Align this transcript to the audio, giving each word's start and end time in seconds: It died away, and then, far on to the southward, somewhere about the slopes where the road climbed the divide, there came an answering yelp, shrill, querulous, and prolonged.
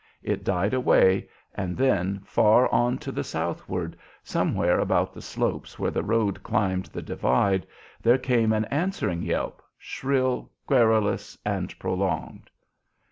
It 0.23 0.43
died 0.43 0.73
away, 0.73 1.29
and 1.53 1.77
then, 1.77 2.21
far 2.25 2.67
on 2.73 2.97
to 2.97 3.11
the 3.11 3.23
southward, 3.23 3.95
somewhere 4.23 4.79
about 4.79 5.13
the 5.13 5.21
slopes 5.21 5.77
where 5.77 5.91
the 5.91 6.01
road 6.01 6.41
climbed 6.41 6.87
the 6.87 7.03
divide, 7.03 7.67
there 8.01 8.17
came 8.17 8.51
an 8.51 8.65
answering 8.71 9.21
yelp, 9.21 9.61
shrill, 9.77 10.49
querulous, 10.65 11.37
and 11.45 11.77
prolonged. 11.77 12.49